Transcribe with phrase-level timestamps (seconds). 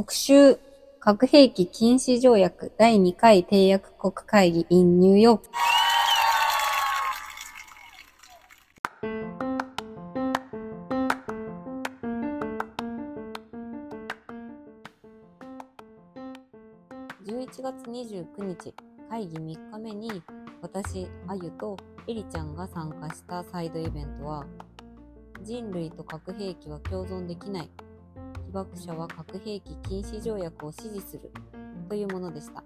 [0.00, 0.58] 特集
[0.98, 5.46] 核兵器禁止条約第2回締約国会議 in ニューヨーク
[17.26, 18.74] 11月29日
[19.10, 20.22] 会議3日目に
[20.62, 21.76] 私、あゆと
[22.06, 24.46] エリちゃんが参加したサイドイベントは
[25.42, 27.70] 人類と核兵器は共存できない。
[28.50, 31.30] 被爆者は核兵器禁止条約を支持する
[31.88, 32.64] というものでした。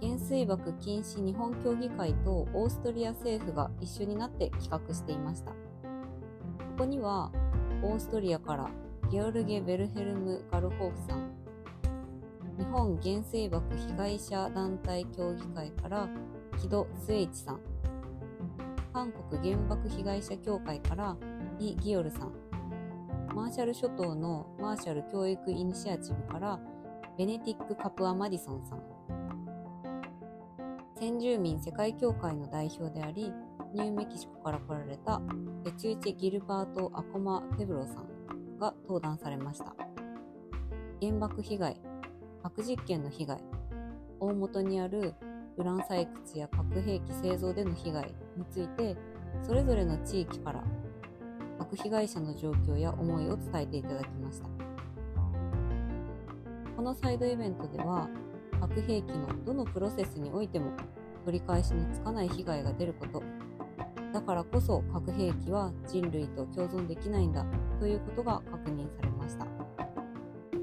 [0.00, 5.52] 原水爆禁止日本協議会とオーストリア政府が一緒になって企画していました。
[5.52, 5.56] こ
[6.78, 7.30] こには
[7.82, 8.68] オーストリアから
[9.10, 11.30] ゲオルゲ・ベルヘルム・ガルホーフさん
[12.58, 16.08] 日本原水爆被害者団体協議会から
[16.60, 17.60] 木戸スエイチさん
[18.92, 21.16] 韓国原爆被害者協会から
[21.60, 22.47] イ・ギオルさん
[23.38, 26.58] マーシャル諸島のマーシャル教育イニシアチブから
[27.16, 28.82] ベネティック・カプア・マディソンさん。
[30.98, 33.32] 先住民世界協会の代表であり
[33.72, 35.22] ニューメキシコから来られた
[35.64, 39.72] ペチューチェ・ギルバート・アコマ・ペブロさんが登壇されました。
[41.00, 41.80] 原爆被害
[42.42, 43.40] 核実験の被害
[44.18, 45.14] 大元にある
[45.56, 48.96] ウラン採掘や核兵器製造での被害について
[49.44, 50.64] それぞれの地域から
[51.58, 54.48] 核被害者の状況や思いを伝えていただきました。
[56.76, 58.08] このサイドイベントでは
[58.60, 60.72] 核兵器のどのプロセスにおいても
[61.24, 63.22] 取り返しのつかない被害が出ること。
[64.12, 67.44] だからこそ核兵器は人類と共存できないんだ
[67.78, 69.46] ということが確認されました。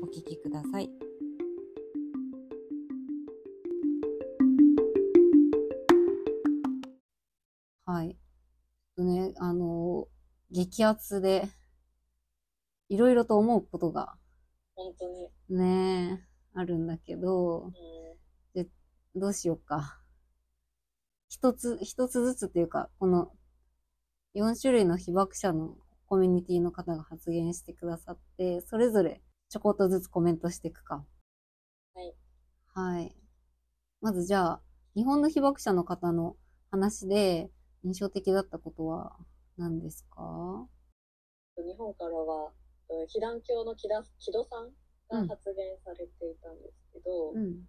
[0.01, 1.04] お聞きください。
[10.55, 11.49] 激アツで、
[12.87, 14.15] いろいろと思うことが
[14.73, 15.05] 本当
[15.49, 15.57] に。
[15.57, 17.71] ね、あるんだけど、
[18.55, 18.69] うん。
[19.19, 19.99] どうしようか。
[21.27, 23.33] 一つ、一つずつっていうか、この
[24.33, 25.75] 4種類の被爆者の
[26.05, 31.05] コミュニティの方が発言してくださって、それぞれちょこっとずつコメントしていくか。
[31.93, 32.13] はい。
[32.73, 33.15] はい。
[33.99, 34.61] まずじゃあ、
[34.95, 36.37] 日本の被爆者の方の
[36.71, 37.49] 話で
[37.83, 39.17] 印象的だったことは
[39.57, 40.67] 何ですか？
[41.57, 42.51] 日本からは、
[42.89, 44.69] うん被団協の木田木戸さん
[45.09, 47.65] が発言されていたんですけど、うん。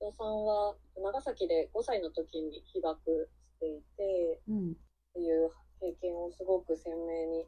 [0.00, 4.70] 木戸さんは長崎で5歳の時に被爆していて、うん。
[4.72, 4.74] っ
[5.12, 7.46] ていう経験をすごく鮮明に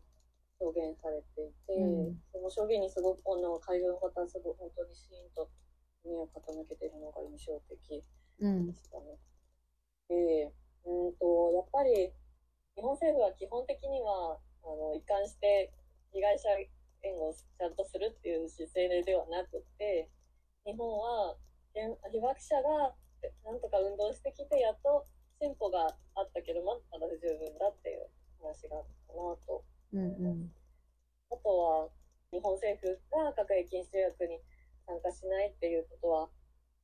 [0.60, 5.48] 表現されていて、うんその証言にすごく、あの、会場の方はすごく本当にシーンと
[6.04, 8.04] 耳を傾けているのが印象的
[8.40, 8.74] うんで。
[8.74, 9.16] したね。
[10.08, 10.52] で、
[10.84, 12.12] うんと、やっぱり、
[12.80, 15.68] 日本政府は基本的には、あの、一貫して
[16.16, 16.48] 被害者
[17.04, 20.08] 援護をちゃんとするっていう姿勢ではなくて、
[20.64, 21.36] 日本は、
[21.76, 22.96] 原被爆者が
[23.44, 25.04] なんとか運動してきて、やっと
[25.36, 28.08] 進歩があったけど、まだ不十分だっていう
[28.40, 29.60] 話があったかなと
[29.92, 30.52] うんうん。
[31.30, 31.88] あとは、
[32.32, 34.40] 日本政府が核兵器禁止条約に
[34.88, 36.28] 参加しないっていうことは、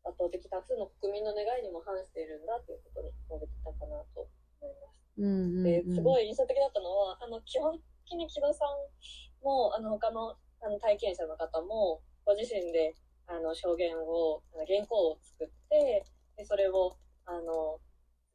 [0.05, 4.29] 圧倒的多数の国民の願いにも反しているんだということに述べてたかなと
[4.61, 4.96] 思います。
[5.19, 5.28] うんう
[5.60, 5.62] ん。
[5.65, 12.94] で、すごい印象的だったのは、あの、基本的に木戸さんも、あの、他のあの体験者の方も、ご自身で、
[13.26, 16.05] あの、証言を、あの原稿を作って、
[16.37, 17.78] で、それを、あの、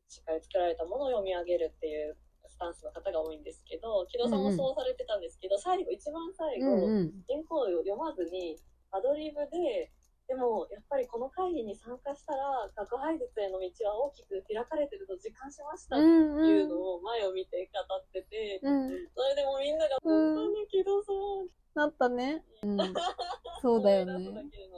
[0.07, 7.23] しっかり作られたものを読み上げるっていうスタンスの方が多いんですけど、木戸さんもそうされてたんですけど、最後、一番最後、うんうん。
[7.27, 8.59] 原稿を読まずに、
[8.91, 9.91] アドリブで、
[10.31, 16.47] でも、やっぱりこの会議に参加したら、核廃絶への道は大きく開かれてると実感しましたってうんうん。
[16.47, 18.87] いうのを前を見て語ってて、うん。
[18.87, 18.95] そ
[19.27, 22.45] れでもみんなが、うん本当に木戸さん、なったね。
[22.63, 22.77] うん。
[23.61, 24.13] そうだよね。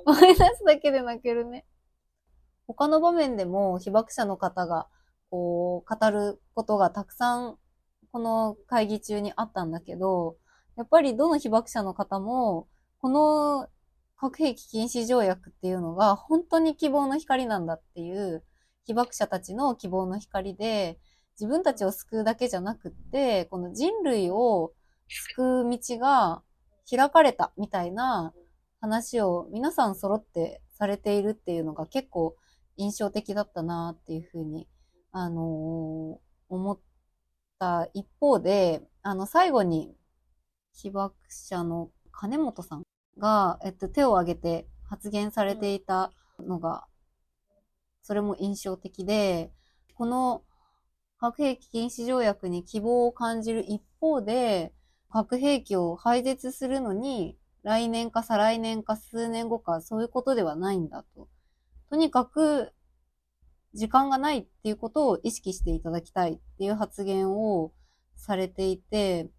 [0.06, 1.68] 思い出すだけで泣けるね。
[2.66, 4.88] 他の場面でも被爆者の方が、
[5.30, 7.60] こう、語ることがたくさん、
[8.12, 10.36] この会議中にあったんだけど、
[10.78, 13.68] やっぱりどの被爆者の方も、この
[14.24, 18.44] 核兵器禁止条約っていうのが本当に希望の光なんだっていう、
[18.86, 20.98] 被爆者たちの希望の光で、
[21.40, 24.72] 自分たちを救うだけじゃなくって、この人類を
[25.36, 26.42] 救う道が
[26.90, 28.34] 開かれたみたいな
[28.80, 32.36] 話を皆さん揃ってされているっていうのが結構
[32.78, 34.68] 印象的だったなっていうふうに、
[35.12, 36.80] あのー思っ
[37.58, 39.96] た一方で、あの、最後に
[40.74, 42.83] 被爆者の金本さん
[43.18, 46.86] が、えっと、手を挙げて発言されていたのが、
[48.02, 49.52] それも印象的で、
[49.96, 50.44] この
[51.18, 54.74] 核兵器禁止条約に希望を感じる一方で、
[55.10, 61.30] 核兵器を廃絶するのに、来年か再来年か数年後かそういうことではないんだと。
[61.90, 62.74] とにかく
[63.74, 67.72] 時間がないっていうことを意識していただきたいっていう発言を
[68.16, 69.30] されていて、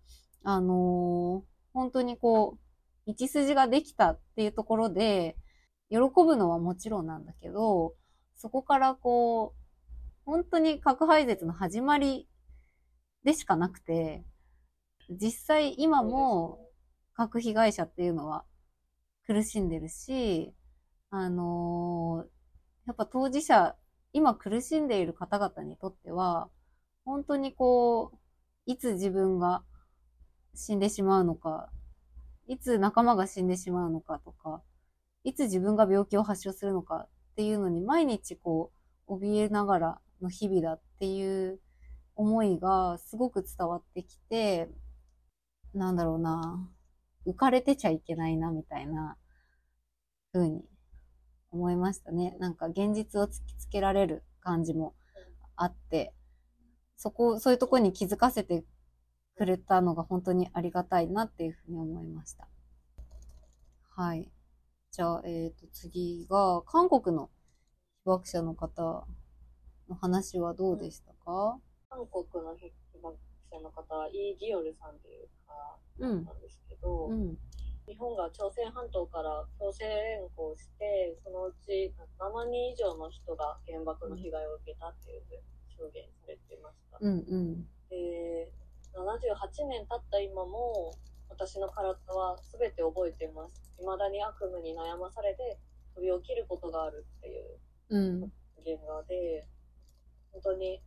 [0.42, 2.63] あのー本当にこう、
[3.06, 5.36] 道筋ができたっていうところで、
[5.90, 7.94] 喜ぶのはもちろんなんだけど、
[8.36, 9.60] そこからこう、
[10.24, 12.28] 本当に核廃絶の始まり
[13.24, 14.24] でしかなくて、
[15.10, 16.58] 実際今も
[17.14, 18.44] 核被害者っていうのは
[19.26, 20.54] 苦しんでるし、
[21.10, 22.34] あのー
[22.86, 23.74] やっぱ当事者、
[24.12, 26.50] 今苦しんでいる方々にとっては、
[27.04, 28.18] 本当にこう、
[28.66, 29.62] いつ自分が
[30.54, 31.70] 死んでしまうのか、
[32.46, 34.62] いつ仲間が死んでしまうのかとか、
[35.24, 38.70] いつ自分が病気を発症するのかっていうのに毎日こ
[39.08, 41.60] う、怯えながらの日々だっていう
[42.16, 44.68] 思いがすごく伝わってきて、
[45.74, 46.68] なんだろうな、
[47.26, 49.16] 浮かれてちゃいけないなみたいな
[50.32, 50.64] 風に
[51.50, 52.36] 思いましたね。
[52.38, 54.94] なんか現実を突きつけられる感じも
[55.56, 56.12] あって、
[56.96, 58.64] そこ、そういうところに気づかせて
[59.36, 62.48] くれたのが本当にありがたいなっていうふうに思いました。
[63.96, 64.30] はい。
[64.90, 67.30] じゃあ、えっ、と、次が、韓国の
[68.04, 69.06] 被爆者の方
[69.88, 71.58] の話はどうでしたか？
[71.88, 72.72] 韓国の被
[73.02, 73.16] 爆
[73.50, 76.24] 者の方はイ・ギオルさんという方うん。
[76.24, 77.36] なんですけど、うん。
[77.86, 85.22] 日本が朝鮮半島から強制連行して、そのうち7万人以上の人が原爆の被害を受けたっていう
[85.68, 86.98] 証言されてました。
[87.00, 87.66] うんうん。
[87.90, 88.50] で、
[88.94, 90.94] 78年経った今も、
[91.28, 93.72] 私の体は全て覚えています。
[93.78, 95.58] 未だに悪夢に悩まされて
[95.94, 97.58] 飛び起きることがあるっていう
[97.90, 98.20] うん。
[98.64, 99.46] 原画で、
[100.32, 100.80] 本当に、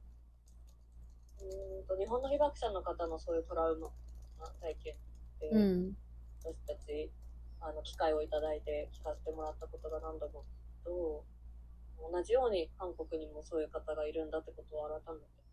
[1.42, 3.90] うーんと日本の被爆者の方のそういうトラウマ
[4.62, 4.98] 体験っ
[5.40, 5.98] て、うん。
[6.40, 7.12] 私たち
[7.60, 10.46] あの機会をいただいて聞かせてもらったことが何度も
[10.84, 11.26] と
[12.00, 15.47] 同じように韓国にもそういう方がいるんだってことを改めて。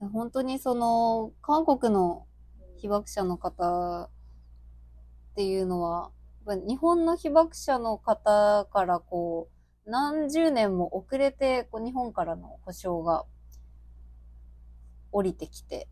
[0.00, 2.26] 本当にその、韓国の
[2.76, 6.10] 被爆者の方っていうのは、
[6.46, 9.48] 日本の被爆者の方からこ
[9.86, 13.24] う、何十年も遅れてこう日本からの保障が
[15.12, 15.88] 降りてきて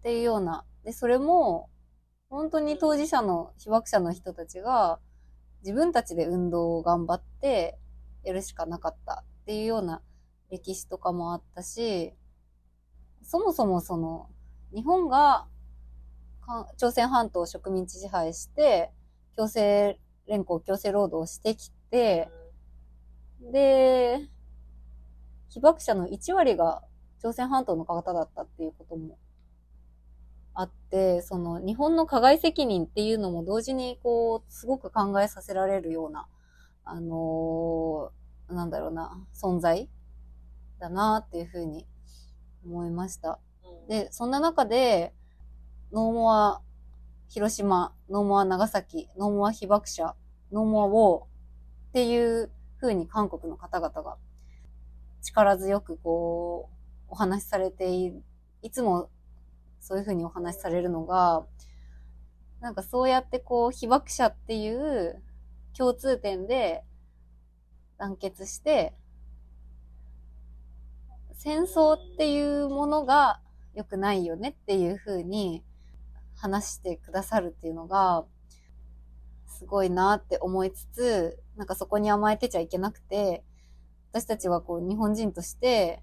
[0.00, 1.70] っていうような、で、それも
[2.30, 4.98] 本当に当事者の被爆者の人たちが
[5.62, 7.78] 自分たちで運動を頑張って
[8.24, 10.02] やるしかなかったっていうような
[10.50, 12.14] 歴史とかもあったし、
[13.22, 14.28] そもそもその、
[14.74, 15.46] 日本が
[16.40, 18.90] か朝鮮半島を植民地支配して、
[19.36, 22.30] 強制連行、強制労働をしてきて、
[23.52, 24.28] で、
[25.48, 26.82] 被爆者の1割が
[27.20, 29.18] 朝鮮半島の方だったっていうことも
[30.54, 36.26] あって、その日本の加害責任っていうのも同時にこう、すごく考えさせられるような、
[36.84, 38.18] あのー
[38.54, 39.90] なんだろうな、存在
[40.78, 41.86] だなっていうふうに
[42.68, 43.40] 思いました。
[43.64, 45.14] うんで、そんな中で、
[45.92, 46.60] ノーモア
[47.28, 50.14] 広島、ノーモア長崎、ノーモア被爆者、
[50.52, 51.28] ノーモアウォーっ
[51.92, 52.50] ていう
[52.80, 54.16] 風に韓国の方々が
[55.22, 56.74] 力強くこう、
[57.08, 58.12] お話しされてい、
[58.62, 59.08] いつも
[59.80, 61.46] そういう風にお話しされるのが、
[62.60, 65.22] なんかそうやってこう、被爆者っていう
[65.76, 66.84] 共通点で
[67.98, 68.94] 団結して、
[71.38, 73.40] 戦争っていうものが
[73.74, 75.62] 良くないよねっていう風に
[76.34, 78.24] 話してくださるっていうのが、
[79.46, 83.44] すごいなって思いつつ、なんかそこに甘えてちゃいけなくて、
[84.10, 86.02] 私たちはこう日本人として、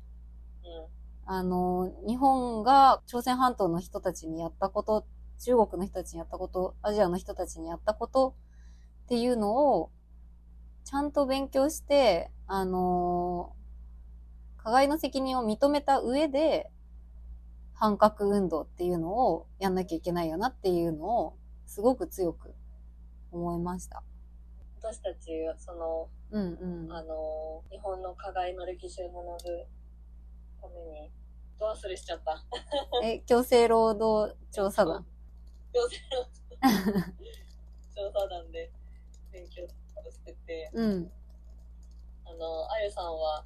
[1.26, 1.34] うん。
[1.34, 5.06] あの、日本が朝鮮半島の人たちにやったこと、
[5.40, 8.36] 中国の人たちにやったこと、アジアの人たちにやったこと
[9.04, 9.92] っていうのを、
[10.86, 13.54] ちゃんと勉強して、あの、
[14.66, 16.72] 加害の責任を認めた上で、
[17.76, 22.56] 反核運動っていうのをやんなきゃいけないよなっていうのを、すごく強く
[23.32, 24.02] 思いました。
[24.82, 26.54] 私たちはその、うん
[26.88, 26.92] うん。
[26.92, 29.68] あの、日本の加害の歴史を学ぶ
[30.60, 31.12] ために、
[31.60, 32.44] ど忘れしちゃった。
[33.04, 35.06] え、強制労働調査団？
[35.72, 35.98] 強制
[37.96, 38.72] 調査団で
[39.32, 39.68] 勉強
[40.10, 41.12] してて、うん。
[42.26, 43.46] あの、あゆさんは、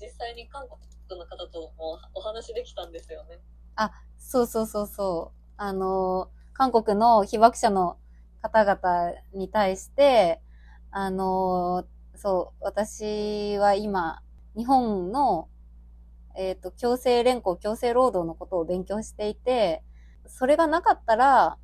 [0.00, 3.40] 実際に韓国の方ともお話できたんですよね。
[3.76, 5.52] あそうそうそうそう。
[5.56, 7.96] あの、韓国の被爆者の
[8.42, 10.40] 方々に対して、
[10.90, 14.22] あの、そう、私は今、
[14.56, 15.48] 日本の、
[16.36, 19.82] えっ、と、強制連行、強制労働のことを勉強していて、
[20.26, 21.58] それがなかったら、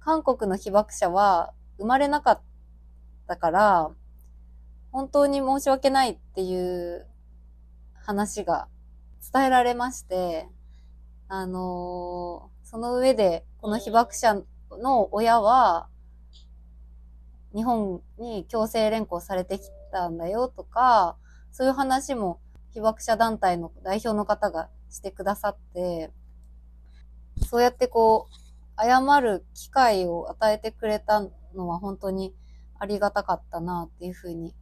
[0.00, 2.42] 韓国の被爆者は生まれなかっ
[3.26, 3.90] たから、
[4.92, 7.06] 本当に申し訳ないっていう
[8.10, 8.66] 話が
[9.32, 10.48] 伝えられまして、
[11.28, 15.88] あのーその上で、この被爆者の親は、
[17.52, 21.16] 日本に強制連行されてきたんだよとか、
[21.50, 22.38] そういう話も
[22.72, 26.12] 被爆者団体の代表の方がしてくださって、
[27.48, 31.20] そうやってこう、謝る機会を与えてくれた
[31.56, 32.36] のは本当に
[32.78, 34.54] ありがたかったなっていうふうに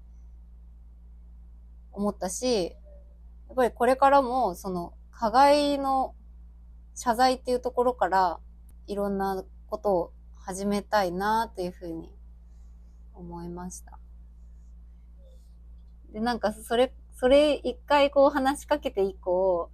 [1.92, 2.74] 思ったし、
[3.48, 6.14] やっぱりこれからもその加害の
[6.94, 8.38] 謝罪っていうところから
[8.86, 12.12] いろんなことを始めたいなっていうふうに
[13.14, 13.98] 思いました。
[16.12, 19.70] で、なんかそれ、それ一回こう話しかけて以降、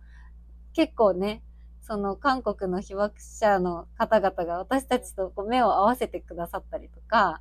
[0.73, 1.43] 結構ね、
[1.83, 7.41] その韓国の被爆者の方々が私たちとこう目を合わせてくださったりとか、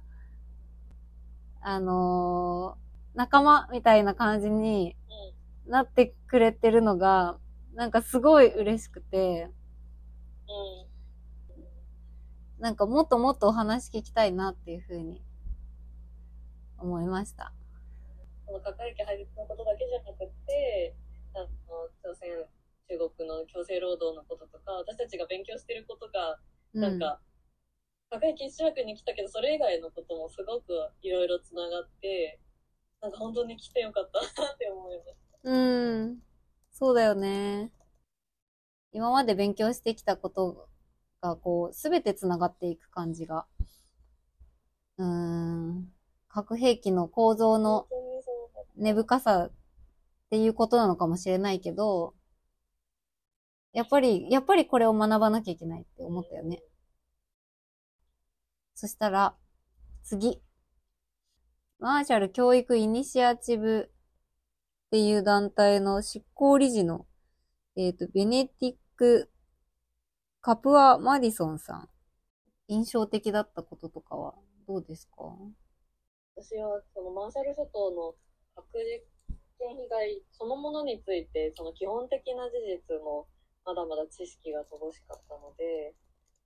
[1.61, 2.83] あのー
[3.15, 4.95] 仲間みたいな感じに
[5.67, 7.37] なってくれてるのが、
[7.73, 9.49] なんかすごい嬉しくて、
[10.47, 11.59] う
[12.59, 12.61] ん。
[12.61, 15.21] なんかもっともっとお話聞きたいなっていうふうに
[16.77, 17.53] 思いました。
[18.45, 20.95] この核兵器廃絶のことだけじゃなくて、
[21.33, 21.47] あの、
[22.03, 22.29] 朝鮮、
[22.89, 26.39] 中国の強制労働のこととか、私たちが勉強してることが、
[26.73, 27.19] なんか、
[28.09, 32.39] 核兵器一役に来たけど、それ以外のこともすごくいろいろつながって、
[33.01, 35.22] なんか本当に来てよかったなって思いました。
[35.43, 36.21] うん。
[36.71, 37.71] そうだよね。
[38.93, 40.69] 今まで勉強してきたこと
[41.19, 43.45] が、こう、すべて繋がっていく感じが。
[44.97, 45.93] うーん。
[46.29, 47.87] 核兵器の構造の
[48.75, 49.51] 根深さっ
[50.31, 52.15] ていうことなのかもしれないけど、
[53.73, 56.63] やっぱり、やっぱりこれを学ばなきゃいけないって思ったよね。
[58.75, 59.35] そしたら、
[60.03, 60.41] 次。
[61.77, 63.91] マーシャル教育イニシアチブ
[64.93, 67.07] っていう団体の執行理事の、
[67.75, 69.31] えっ、と、ベネティック・
[70.39, 71.89] カプア・マディソンさん。
[72.67, 74.35] 印象的だったこととかは
[74.67, 75.23] どうですか？
[76.35, 78.13] 私はそのマーシャル諸島の
[78.53, 79.01] 核実
[79.57, 83.25] 験被害そのものについて、その基本的な事実も
[83.65, 85.95] まだまだ知識が乏しかったので、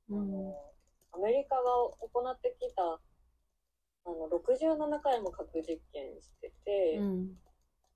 [0.09, 0.55] あの
[1.11, 1.61] アメリカが
[1.99, 2.81] 行ってきた
[4.05, 7.46] あの67回も核実験してて、うん。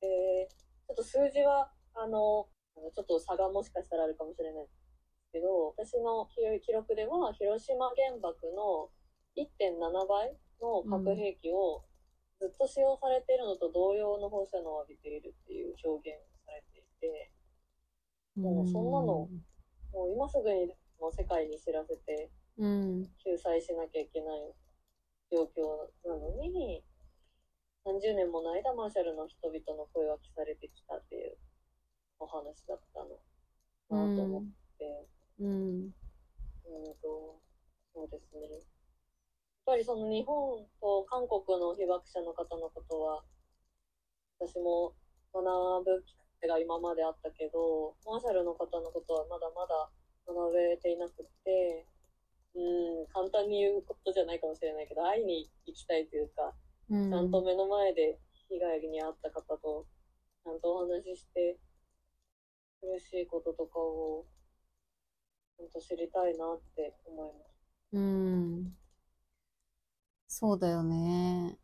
[0.02, 2.48] でちょっと数字はあの
[2.94, 8.90] ちょっと差がもしかしたらあるかもしれないですけど私の記記録では広島原爆の
[9.38, 11.86] 1.7倍の核兵器を
[12.40, 17.32] ずっと使用されているのと同様の放射能を浴びているっていう表現をされていて
[18.36, 19.30] もうそんなのも
[20.10, 23.04] う今すぐにもう世界に知らせてうん。
[23.24, 24.54] 救済しなきゃいけない
[25.32, 26.84] 状況なのに、
[27.84, 31.38] 何十年もの間マーシャルの人々の声は聞かれてきたっていう
[32.20, 33.18] お話だったの
[33.90, 34.44] なと思っ
[34.78, 35.08] て、
[35.40, 35.50] うん。
[35.50, 37.42] うんと、
[37.94, 38.46] そうですね。
[38.46, 38.62] やっ
[39.66, 43.24] ぱりその日本と韓国の被爆者の方のことは、
[44.40, 44.94] 私も
[45.34, 45.44] 学
[45.86, 49.90] ぶ機会が今まであったけど、マーシャルの方のことはまだまだ
[50.28, 51.86] 学べていなくって、
[52.54, 56.54] うん、簡単に言うことじゃないかもしれないけど、会いに行きたいというか、
[56.90, 58.20] うんちゃんと目の前で
[58.50, 59.86] 被害に遭った方と、
[60.44, 61.60] ちゃんとお話しして、
[62.82, 64.26] 苦しいこととかを、
[65.58, 67.62] ちゃんと知りたいなって思います。
[67.94, 68.76] うん。
[70.28, 71.58] そうだよね。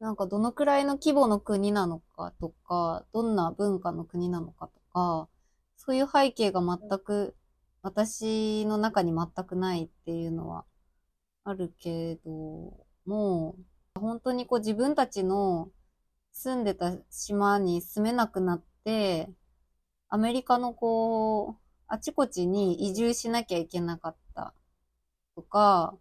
[0.00, 5.28] なんかどのくらいの規模の国なのかとか、どんな文化の国なのかとか、
[5.76, 7.36] そういう背景が全く、
[7.82, 10.64] 私の中に全くないっていうのは
[11.44, 13.64] あるけど、もう、
[14.00, 15.70] 本当にこう自分たちの
[16.32, 19.30] 住んでた島に住めなくなって、
[20.08, 24.54] アメリカのこう、あちこちに移住しなきゃいけなかった
[25.36, 25.96] とか、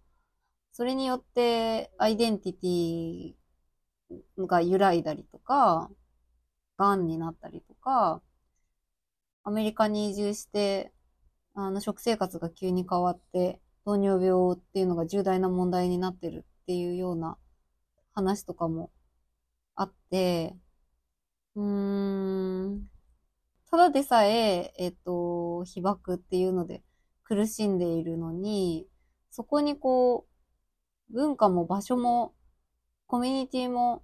[0.71, 5.89] それによってアイデンティティが揺らいだりとか、
[6.77, 8.21] 癌になったりとか、
[9.43, 10.91] アメリカに移住して、
[11.53, 17.37] あの、食生活が急に変わって、糖尿病っていうのが重大な問題になってるっていうような
[18.13, 18.91] 話とかも
[19.75, 20.55] あって、
[21.55, 22.89] うーん、
[23.69, 26.83] ただでさえ、えっと、被爆っていうので
[27.23, 28.87] 苦しんでいるのに、
[29.31, 30.27] そこにこ
[31.09, 32.33] う、文化も場所も、
[33.07, 34.03] コミュニティも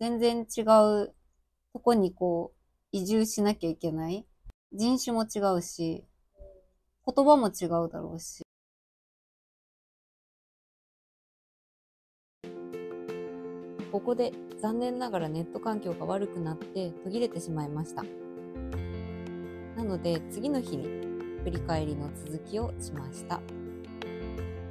[0.00, 1.14] 全然違う
[1.72, 2.58] とこにこう、
[2.92, 4.26] 移住しなきゃいけない。
[4.72, 6.04] 人種も違うし、
[7.06, 8.42] 言葉も違うだろうし、
[13.92, 18.04] ここで残念ながらネット環境が悪くなって途切れてしまいました。
[19.76, 20.84] なので次の日に
[21.42, 23.40] 振り返りの続きをしました。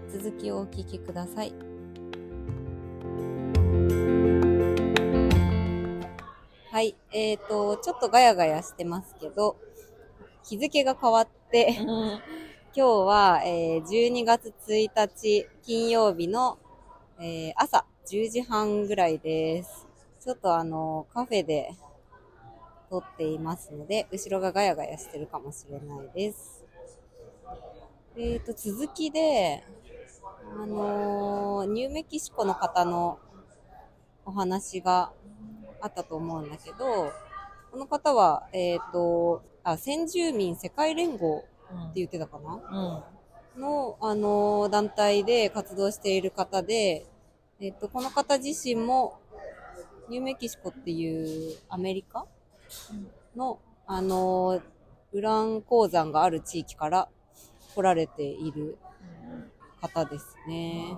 [0.09, 1.53] 続きをお聞きください。
[6.71, 6.95] はい。
[7.11, 9.57] えっ、ー、と、ちょっとガヤガヤしてますけど、
[10.43, 12.21] 日付が変わって、今
[12.73, 16.57] 日は、えー12月1日金曜日の、
[17.19, 19.85] えー朝10時半ぐらいです。
[20.19, 21.69] ちょっとあの、カフェで
[22.89, 26.65] 撮っていますので、後ろがガヤガヤしてるかもしれないです。
[28.17, 29.63] えっ、と、続きで、
[30.59, 33.19] あのーニューメキシコの方の
[34.25, 35.11] お話が
[35.79, 37.11] あったと思うんだけど、
[37.71, 41.45] この方は、えっ、と、あ、先住民世界連合
[41.91, 43.03] って言ってたかな？
[43.55, 43.61] うん。
[43.61, 47.05] の、あのー団体で活動している方で、
[47.61, 49.19] えっ、と、この方自身も、
[50.07, 52.25] ニューメキシコっていうアメリカ？
[53.35, 54.61] の、あの
[55.11, 57.09] ウラン鉱山がある地域から
[57.75, 58.77] 来られている
[59.81, 60.95] 方ですね。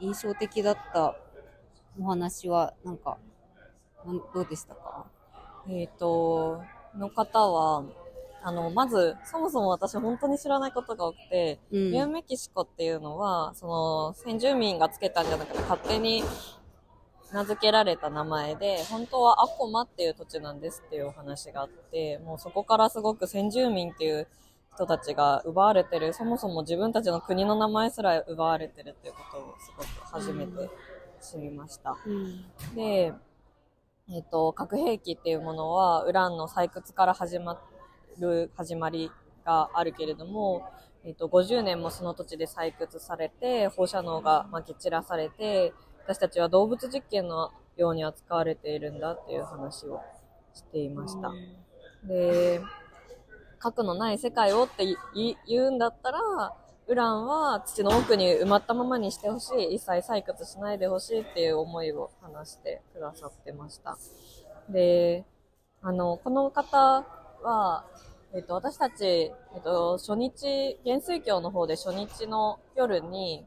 [0.00, 1.16] 印象的だった
[2.00, 3.16] お話は、なんか、
[4.34, 5.06] どうでしたか？
[5.68, 6.60] えっ、と、
[6.96, 7.84] の方は、
[8.46, 11.90] あの、まず、そもそも私本当に知らないことが多くて、うん。
[11.90, 16.22] ニューメキシコっていうのは、その、先住民がつけたんじゃなくて、勝手に
[17.32, 24.28] 名付けられた名前で、本当はアコマっていう土地なんですっていうお話があって、もうそこからすごく先住民っていう
[24.76, 30.70] 人たちが奪われてる、そもそも自分たちの国の名前すら奪われてるっていうことをすごく初めて
[31.20, 31.96] 知りました。
[32.06, 32.44] うん。
[32.76, 33.12] で、
[34.08, 37.54] えっ、と、核兵器っていうものは、ウランの採掘から始ま
[38.20, 39.10] る、始まり
[39.44, 40.70] があるけれども、
[41.04, 45.72] えっ、と、50年もその土地で採掘されて、放射能がまき散らされて、
[46.04, 50.00] 私たちは動物実験のように扱われているんだっていう話を
[50.54, 51.32] していました。
[52.04, 52.60] で、
[53.58, 54.84] 核のない世界をって
[55.46, 56.20] 言うんだったら、
[56.88, 63.98] ウランは土の奥に埋まったままにしてほしい、一切採掘しないでほしいっていう思いを話してくださってました。
[64.68, 65.24] で、
[65.82, 67.04] あの、この方
[67.42, 67.84] は、
[68.34, 73.46] えっと、私たち、えっと、初日、元水教の方で初日の夜に、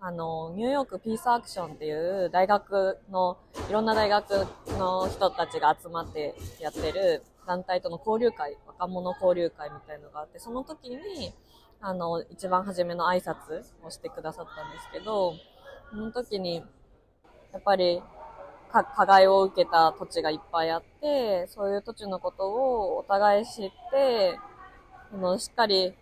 [0.00, 3.38] あの、ニューヨークピースアクションっていう大学の、
[3.68, 4.46] いろんな大学
[4.78, 11.32] の人たちが集まってやってる団体との交流会、若者交流会みたいのがあって、その時に、
[11.80, 15.34] あの、一番初めの挨拶をしてくださったんですけど、
[15.90, 16.62] その時に、
[17.52, 18.02] やっぱり、
[18.68, 24.38] か加害を受けた土地がいっぱいあって、そういう土地のことをお互い知って、
[25.12, 25.94] あの、しっかり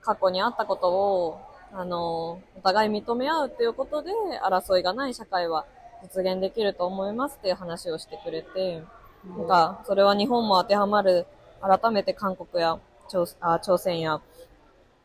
[0.00, 1.40] 過去にあったことを、
[1.72, 4.10] あの、お互い認め合うっていうことで、
[4.42, 5.66] 争いがない社会は
[6.02, 8.82] 実現できると思いますっていう話をしてくれて、
[9.24, 11.26] なんか、それは日本も当てはまる、
[11.60, 14.20] 改めて韓国や朝あ朝鮮や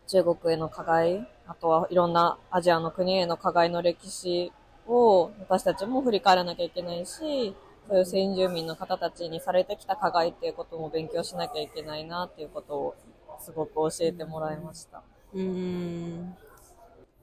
[0.08, 4.52] 中国への加害、あとはいろんなアジアの国への加害の歴史
[4.88, 7.56] を私たちも振り返らなきゃいけないし、
[7.88, 12.96] そういう先住民の方たちにされてきた加害っていうことも勉強しなきゃいけないなっていうことを
[13.40, 15.04] すごく教えてもらいました。
[15.34, 16.36] うーん。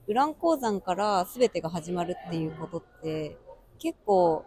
[0.07, 3.37] ウラン鉱山から全てが始まるっていうことって、
[3.79, 4.45] 結構、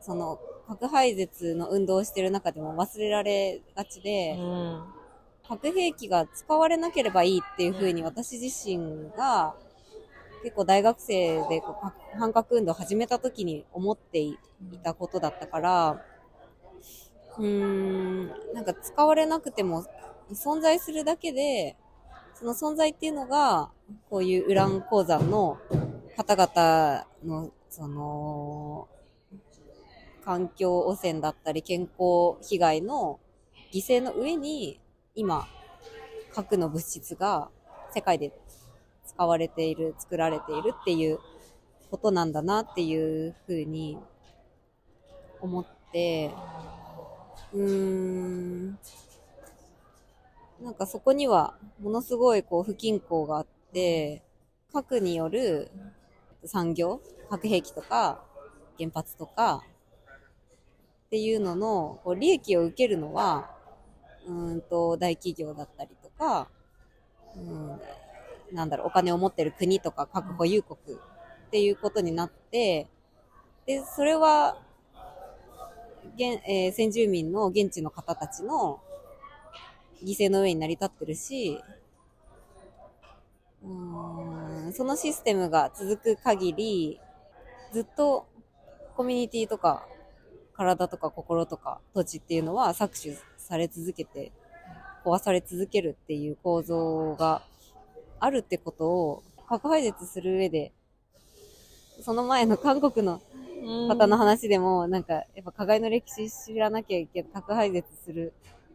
[0.00, 4.82] その、核廃絶の運動をしてる中でも忘れられがちで、うん。
[5.48, 9.54] 核兵器が使われなければいいっていうふうに私自身が
[10.42, 14.38] 結構大学生でこうか反核運動始めた時に思ってい
[14.82, 16.04] たことだったから、
[17.38, 19.84] うーん、なんか使われなくても
[20.32, 21.76] 存在するだけで、
[22.34, 23.70] その存在っていうのが、
[24.10, 25.58] こういうウラン鉱山の
[26.16, 28.88] 方々の、その、
[30.24, 33.18] 環境汚染だったり健康被害の
[33.72, 34.80] 犠牲の上に、
[35.14, 35.48] 今、
[36.32, 37.50] 核の物質が
[37.94, 38.32] 世界で
[39.08, 41.18] 使われている、作られているっていう
[41.90, 43.98] ことなんだなっていうふうに
[45.40, 46.30] 思って、
[47.52, 48.78] うーん、
[50.60, 54.22] なんかそこにはものすごいこう不均衡があって、
[54.72, 55.70] 核による
[56.44, 58.22] 産業、核兵器とか
[58.78, 59.64] 原発とか
[61.06, 63.50] っていうののこう利益を受けるのは、
[64.26, 66.48] うんと大企業だったりとか、
[67.34, 67.80] うん、
[68.52, 71.00] なんだろう、お金を持ってる国とか核保有国っ
[71.50, 72.86] ていうことになって、
[73.66, 74.58] で、それは、
[76.14, 78.80] 現えー先住民の現地の方たちの
[80.02, 81.62] 犠牲の上に成り立ってるし、
[83.62, 87.00] うんそのシステムが続く限り、
[87.72, 88.26] ずっと
[88.96, 89.86] コミュニティとか、
[90.54, 94.32] 体とか心とか土地っていうのは搾取され続けて、
[95.04, 97.42] 壊され続けるっていう構造が
[98.20, 100.72] あるってことを核廃絶する上で、
[102.02, 103.20] その前の韓国の
[103.88, 108.32] 方の話でも、なんか、やっぱ加害の歴史知らなきゃいけない、核廃絶する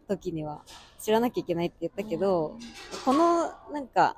[0.08, 0.62] 時には
[1.00, 2.58] 知らなきゃいけないって言ったけど、
[3.06, 4.18] この、なんか、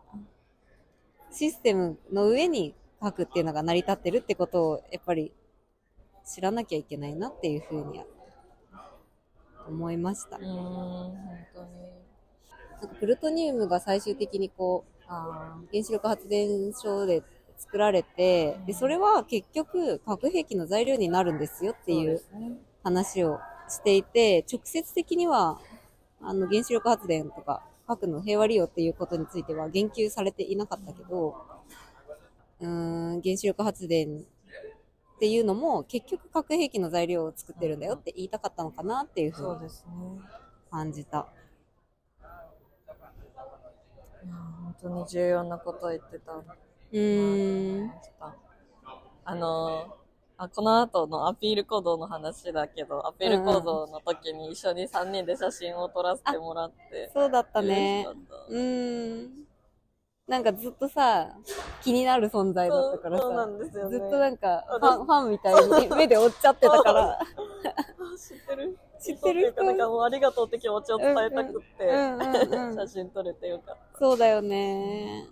[1.32, 5.34] システムの上に核っていうのが成り立ってるってことを、やっぱり
[6.26, 8.06] 知らなきゃいけないなっていうふうには
[9.68, 10.38] 思いました。
[10.38, 11.18] うん、本
[11.54, 11.70] 当に。
[12.82, 17.24] なんかプルトニウムが最終的にこう、あ原子力発電所で
[17.58, 22.22] 作られて、で、それは結局核兵器の材料になるんですよっていう
[22.84, 23.40] 話を
[23.70, 25.60] していて、直接的には、
[26.22, 31.36] あの、原子力発電とか、核の平和利用っていうことについては言及されていなかったけど、
[32.60, 34.26] うーん、原子力発電
[35.16, 39.70] っていうのも結局核兵器の材料を作ってるんだよって言いたかったのかなっていうふそううに。
[40.72, 41.28] 感じた。
[44.24, 44.34] いや
[44.82, 46.34] 本当に重要なことを言ってた。
[46.34, 47.92] うーん。
[49.28, 49.98] あの
[50.38, 57.10] あ、この後のアピール行動の話だけど、アピール行動の時に一緒に3人で写真を撮らせてもらって。
[57.14, 58.06] そうだったね
[58.50, 59.46] うーん。
[60.28, 61.30] なんかずっとさ、
[61.82, 63.98] 気になる存在だったからさ、んですよね。
[63.98, 67.20] ずっとなんかフ私ァン、ファンみたいに目で追っちゃってたから。
[68.18, 69.64] 知ってる知ってる人？
[69.64, 74.00] なんかもうありがとうって気持ちを伝えたくって、うんうんうん 写真撮れてよかった。
[74.00, 75.28] そうだよね。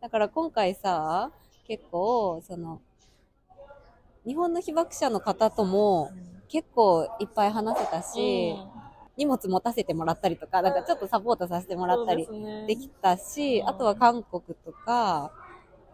[0.00, 1.30] だから今回さ、
[1.66, 2.80] 結構、その、
[4.24, 6.10] 日本の被爆者の方とも
[6.48, 8.56] 結構いっぱい話せたし、
[9.16, 12.28] 荷物持たせてもらったりとか、なんかちょっとサポートさせてもらったり
[12.66, 13.68] できたし、うん。
[13.68, 15.32] あとは韓国とか、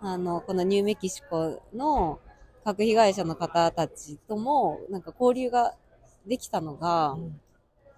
[0.01, 2.21] あの、このニューメキシコの
[2.65, 5.75] 核被害者の方たちとも、なんか交流が
[6.27, 7.41] できたのが、うん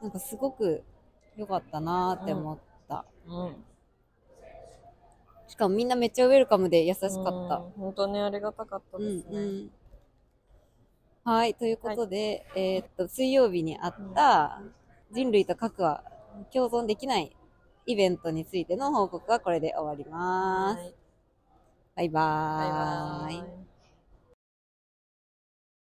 [0.00, 0.82] なんかすごく
[1.36, 2.58] 良かったなって思っ
[2.88, 3.04] た。
[3.26, 3.56] うん。
[5.48, 7.10] しかもみんなめっちゃウェルカムで優しかっ
[7.48, 7.56] た。
[7.56, 9.38] うん本当にありがたかったうんですね。
[9.38, 9.70] うん。
[11.24, 14.62] はい、ということで、えーっと、水曜日にあった
[15.10, 16.04] 人類と核は
[16.52, 17.34] 共存できない
[17.86, 20.78] イベントについての報告はこれで終わります。
[20.78, 20.94] はい
[21.96, 22.68] バイバーイ。
[22.68, 23.65] バイバーイ